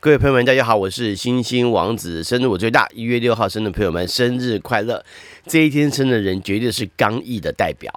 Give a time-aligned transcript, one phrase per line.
[0.00, 5.04] 各位朋友们，大家好，我是星星王子，生日我最大，一月六号生的朋友们，生日快乐！
[5.44, 7.92] 这一天生的人绝对是刚毅的代表。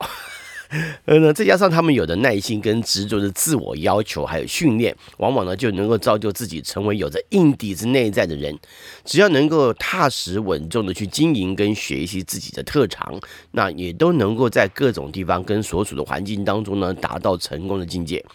[1.06, 8.57] 呃呢，再加上他们有的耐心跟执着的自我要求，还有训练，往往呢就能够造就自己成为有着硬底子内在的人。
[9.05, 13.20] 只要能够踏实稳重的去经营跟学习自己的特长，
[13.52, 18.25] 那也都能够在各种地方跟所处的环境当中呢，达到成功的境界。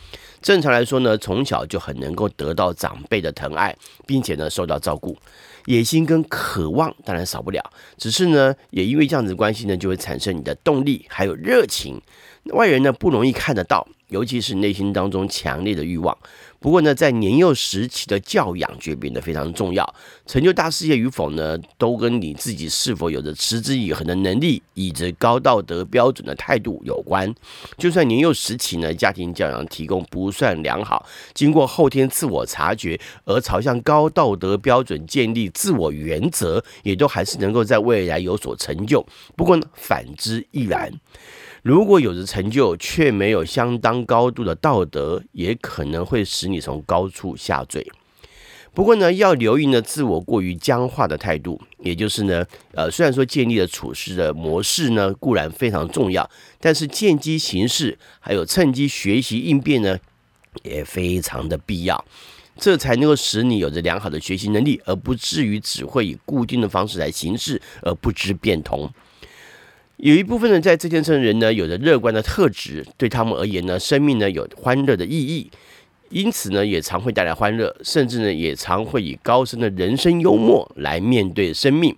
[0.46, 3.76] 正常来说呢，从小就很能够得到长辈的疼爱，
[4.07, 5.18] 并且呢受到照顾。
[5.64, 7.61] 野心跟渴望当然少不了，
[7.98, 12.00] 只是呢，也因为这样子关系呢，就会产生你的动力还有热情。
[12.52, 16.16] 外人呢不容易看得到，尤其是内心当中强烈的欲望。
[16.58, 19.94] 不过呢，在年幼时期的教养却变得非常重要。
[20.24, 27.32] 成就大事业与否呢，都跟你自己是否有着持之以恒的能力，以及高道德标准的态度有关。
[27.76, 39.06] 就算年幼时期呢，家庭教养提供不算良好，经过后天自我察觉而朝向高道德标准建立自我原则，也都还是能够在未来有所成就。
[39.36, 40.91] 不过呢，反之亦然。
[41.67, 47.84] 如果有着成就，却没有相当高度的道德，也可能会使你从高处下坠。
[48.72, 59.98] 不过呢，要留意呢，自我过于僵化的态度，也就是呢，呃，虽然说建立了处事的模式呢，固然非常重要，但是见机行事，还有趁机学习应变呢，
[60.62, 62.05] 也非常的必要。
[62.56, 68.89] 这才能够使你有着良好的学习能力，而不至于只会以固定的方式来行事，而不知变通。
[69.98, 75.50] 有一部分呢在这天生的人呢，有着乐观的特质，对他们而言呢，生命呢有欢乐的意义，
[76.11, 81.97] 因此呢，也常会带来欢乐，甚至呢，也常会以高深的人生幽默来面对生命。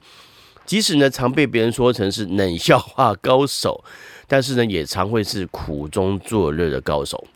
[0.64, 3.82] 即使呢，常被别人说成是冷笑话高手，
[4.28, 7.26] 但是呢，也常会是苦中作乐的高手。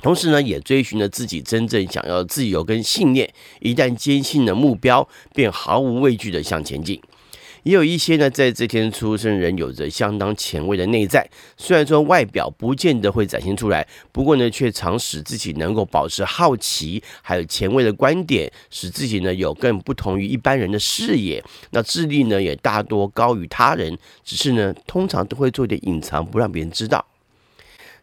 [0.00, 7.02] 同时呢，也追寻着自己真正想要的自由跟信念，一旦坚信了目标，便毫无畏惧地向前进。
[7.64, 21.42] 也有一些呢，在这天出生人有着相当前卫的内在，虽然说外表不见得会展现出来，不过呢，却常使自己能够保持好奇，还有前卫的观点，使自己呢有更不同于一般人的视野。
[21.70, 27.04] 那智力呢也大多高于他人，只是呢通常都会做点隐藏，不让别人知道。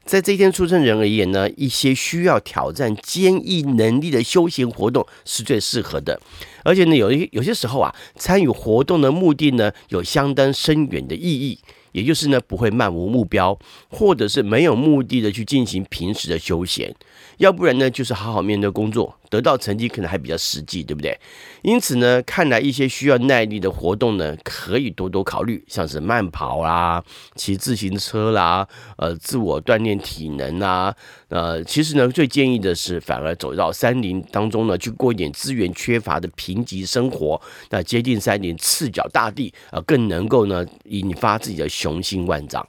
[0.06, 6.22] 在这一天出生人而言呢，一些需要挑战坚毅能力的休闲活动是最适合的。
[6.64, 11.58] 而且呢，有一有些时候啊，参与活动的目的呢，有相当深远的意义，
[11.96, 13.58] 也就是呢，不会漫无目标，
[13.90, 16.94] 或者是没有目的的去进行平时的休闲。
[17.38, 21.18] 要不然呢，就是好好面对工作，得到成绩可能还比较实际，对不对？
[21.62, 27.02] 因此呢，看来一些需要耐力的活动呢，可以多多考虑，像是慢跑啦、
[27.36, 28.68] 骑自行车啦、
[28.98, 30.94] 呃，自我锻炼体能啊。
[31.30, 37.42] 呃，其实呢，最建议的是，反而走到山林当中呢，去过一点资源缺乏的贫瘠生活。
[37.70, 42.68] 那接近山林，赤脚大地，呃，更能够呢，引发自己的雄心万丈。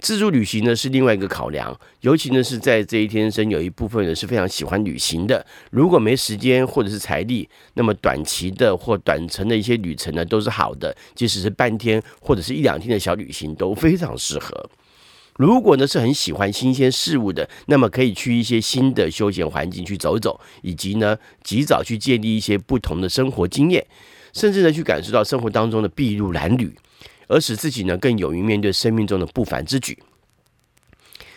[0.00, 5.46] 自助旅行呢是另外一个考量，尤其呢是在这一天生，有一部分人是非常喜欢旅行的。
[5.70, 14.68] 如果没时间或者是财力，那么短期的或短程的一些旅程呢都是好的，即使是半天或者是一两天的小旅行都非常适合。
[15.36, 23.86] 如果呢是很喜欢新鲜事物的，那么可以去一些新的休闲环境去走走，以及呢及早去建立一些不同的生活经验，
[24.34, 26.74] 甚至呢去感受到生活当中的筚路蓝缕。
[27.28, 29.98] 而使自己呢更勇于面对生命中的不凡之举。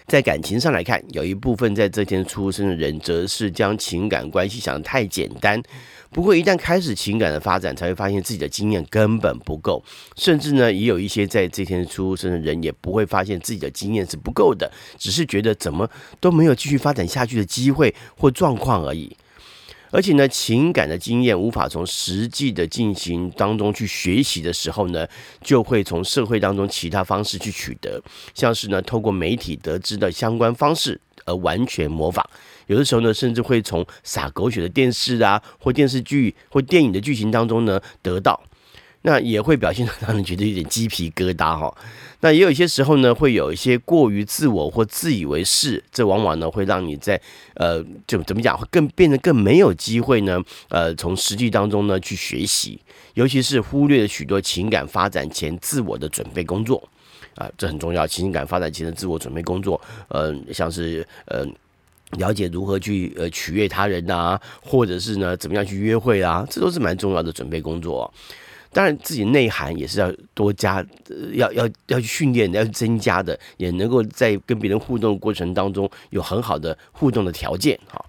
[0.07, 5.61] 在感情上来看，有一部分在这天出生的人，则是将情感关系想得太简单。
[6.09, 9.83] 不过，一旦开始情感的发展，才会发现自己的经验根本不够。
[10.15, 15.89] 甚至呢，也有一些在这天出生的人，也不会发现自己的经验是不够的，只是觉得怎么
[16.21, 19.13] 都没有继续发展下去的机会或状况而已。
[19.91, 25.07] 而且呢，情感的经验无法从实际的进行当中去学习的时候呢，
[25.41, 28.01] 就会从社会当中其他方式去取得，
[28.33, 32.27] 像是呢，透过媒体得知的相关方式而完全模仿。
[32.67, 38.41] 有的时候呢，甚至会从撒狗血的电视啊，或电视剧或电影的剧情当中呢得到。
[39.07, 41.73] 那也会表现得让人觉得有点鸡皮疙瘩哈。
[42.19, 47.19] 那也有一些时候呢，会有一些过于自我或自以为是，这往往呢会让你在
[47.53, 52.81] 呃，就怎么讲，会更变得更没有机会呢，呃，从实际当中呢去学习，
[53.13, 56.83] 尤其是忽略了许多情感发展前自我的准备工作
[57.35, 58.05] 啊，这很重要。
[58.05, 61.45] 情感发展前的自我准备工作，呃，像是呃，
[62.17, 68.11] 了解如何去呃取悦他人啊，或者是呢怎么样去约会啊，这都是蛮重要的准备工作。
[68.77, 70.85] 当然，自己内涵也是要多加，
[71.33, 77.99] 要要要去训练，要增加的，也能够在跟别人互动过程当中有很好的互动的条件哈。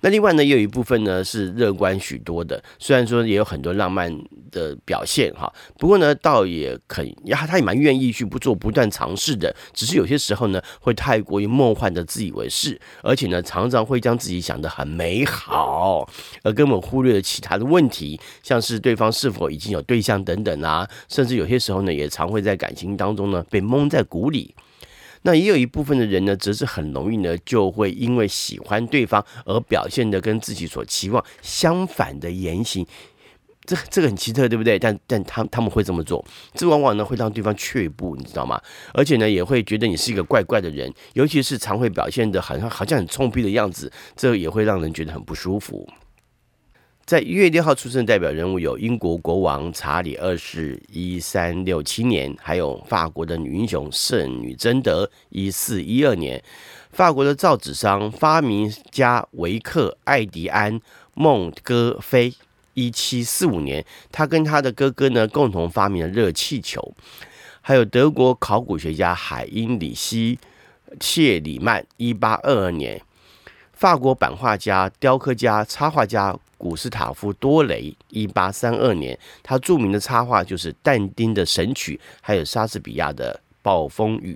[0.00, 4.16] 那另外呢，也有一部分呢是乐观许多的，虽然说也有很多浪漫
[4.52, 16.08] 的表现哈，不过呢，倒也肯呀，他也蛮愿意去不做不断尝试的，只是有些时候呢，会太过于梦幻的自以为是，而且呢，常常会将自己想得很美好，
[16.44, 24.54] 而根本忽略了其他的问题，像是对方是否已经有对象等等啊，甚至有些时候呢，也常会在感情当中呢被蒙在鼓里。
[25.22, 32.86] 那也有一部分的人呢，则是很容易呢，就会因为喜欢对方而表现得跟自己所期望相反的言行，
[33.64, 34.78] 这这个很奇特，对不对？
[34.78, 36.24] 但但他他们会这么做，
[36.54, 38.60] 这往往呢会让对方却步，你知道吗？
[38.94, 45.88] 而且呢，也会觉得你是一个怪怪的人，尤其是常会表现得好像好像很冲逼的样子，这也会让人觉得很不舒服。
[47.08, 56.44] 在一月六号出生的代表人物有英国国王查理二世（一三六七年），还有法国的女英雄圣女贞德（一四一二年），
[56.92, 60.78] 法国的造纸商、发明家维克·艾迪安·
[61.14, 62.34] 孟戈菲
[62.74, 63.82] （一七四五年），
[64.12, 66.92] 他跟他的哥哥呢共同发明了热气球，
[67.62, 70.36] 还有德国考古学家海因里希·
[71.00, 73.00] 切里曼（一八二二年），
[73.72, 76.38] 法国版画家、雕刻家、插画家。
[76.58, 83.32] 古斯塔夫·多雷，一八三二年，他著名的插画就是但丁的《神曲》，还有莎士比亚的
[83.62, 84.34] 《暴风雨》。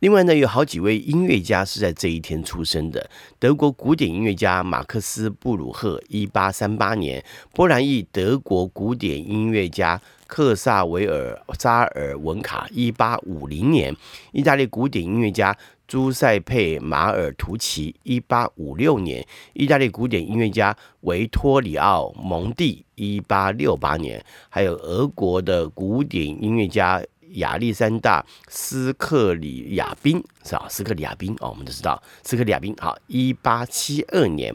[0.00, 3.08] 另外呢，有好几位音乐家是在这一天出生的：
[3.38, 7.18] 德国古典音乐家马克思·布鲁赫，一八三八年；
[7.54, 13.90] 波兰裔德国古典音乐家克萨维尔·扎尔文卡，一八五零年；
[14.32, 15.56] 意大利古典音乐家。
[15.86, 19.22] 朱塞佩·马尔图奇，一八五六年；
[19.52, 27.02] 意大利古典音乐家维托里奥·蒙蒂，一八六八年；还有俄国的古典音乐家
[27.34, 30.66] 亚历山大·斯克里亚宾，是吧？
[30.68, 34.54] 斯克里亚宾哦，我们都知道斯克里亚宾，好，一八七二年。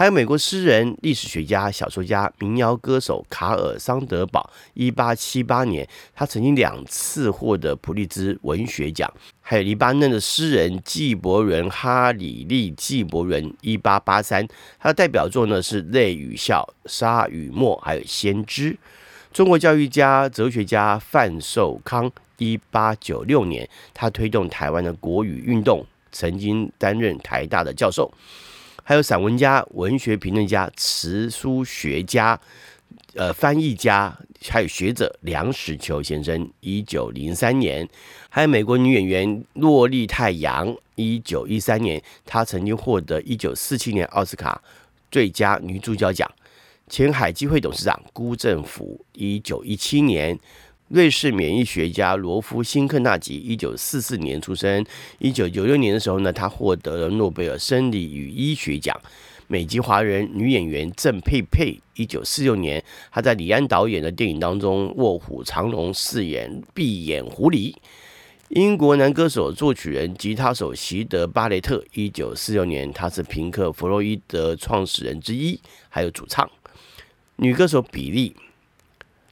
[0.00, 9.12] 还有美国诗人、历史学家、小说家、民谣歌手卡尔·桑德堡，一八七八年，他曾经两次获得普利兹文学奖。
[9.42, 14.48] 还有黎巴嫩的诗人纪伯伦·哈里利·纪伯伦，一八八三，
[14.78, 18.72] 他的代表作呢是《泪与笑》《沙与沫》还有《先知》。
[19.34, 28.10] 中国教育家、哲学家范寿康，一八九六年，他推动台湾的国语运动，曾经担任台大的教授。
[28.90, 32.36] 还有散文家、文学评论家、词书学家、
[33.14, 34.12] 呃翻译家，
[34.48, 37.86] 还有学者梁实秋先生，一九零三年；
[38.28, 44.60] 还有美国女演员洛丽泰·杨，一九一三年，她曾经获得一九四七年奥斯卡
[45.08, 46.28] 最佳女主角奖；
[46.88, 50.36] 前海基会董事长辜振甫，一九一七年。
[50.90, 54.84] 瑞士免疫学家罗夫·辛克纳吉，一九四四年出生。
[55.20, 59.00] 一九九六年的时候呢，他获得了诺贝尔生理与医学奖。
[59.46, 62.82] 美籍华人女演员郑佩佩，一九四六年，
[63.12, 67.72] 她在李安导演的电影当中《卧虎藏龙》饰演闭眼狐狸。
[68.48, 76.50] 英国男歌手、作曲人、吉他手席德·巴雷特，一九四六年，他是平克·弗洛伊德创始人之一，还有主唱。
[77.36, 78.34] 女歌手比利，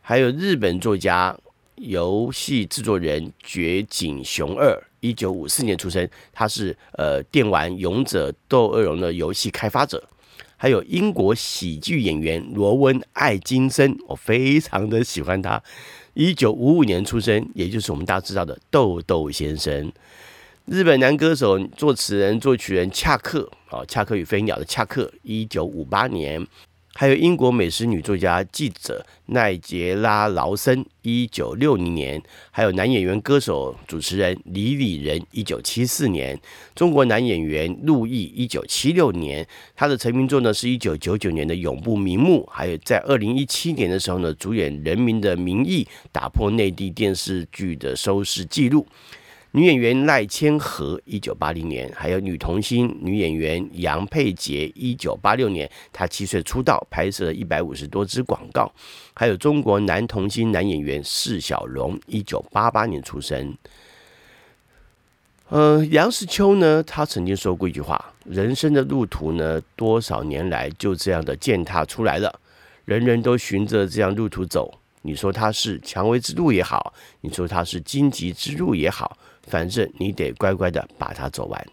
[0.03, 1.37] 还有日本作家。
[1.81, 10.09] 游戏制作人绝井雄二，一九五四年出生，他是呃电玩《勇者斗恶龙》的游戏开发者。
[10.57, 15.63] 还有英国喜剧演员罗温·艾金森，我非常的喜欢他，
[16.15, 19.93] 一九五五年出生，也就是我们大家知道的豆豆先生。
[20.65, 26.45] 日本男歌手、作词人、作曲人恰克，哦，恰克与飞鸟的恰克，一九五八年。
[27.01, 36.37] 还有英国美食女作家、记者奈杰拉·劳森，一九六零年；还有男演员、歌手、主持人李李仁，一九七四年；
[36.75, 39.47] 中国男演员陆毅，一九七六年。
[39.77, 48.85] 他的成名作呢是一九九九年的《永不瞑目》，还有在二零一七年的时候呢，主演《人民的名义》，打破内地电视剧的收视纪录。
[49.53, 58.71] 女演员赖千和，一九八零年；还有女童星女演员杨佩洁，一九八六年，她七岁出道，拍摄了一百五十多支广告。
[59.15, 63.57] 还有中国男童星男演员释小龙，一九八八年出生。
[65.49, 72.39] 呃，梁实秋呢，他曾经说过一句话：“人生的路途呢，多少年来就这样的践踏出来了，
[72.85, 74.79] 人人都循着这样路途走。
[75.01, 79.17] 你说他是蔷薇之路也好，你说他是荆棘之路也好。”
[79.49, 81.67] 反正你得乖乖的把它走完。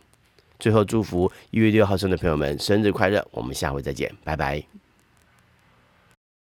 [0.57, 3.25] 最后祝福一月六号生的朋友们生日快乐！
[3.31, 4.84] 我们下回再见，拜拜。